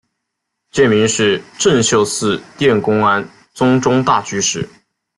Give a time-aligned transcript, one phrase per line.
[0.71, 4.67] 戒名是政秀寺殿功庵宗忠大居士。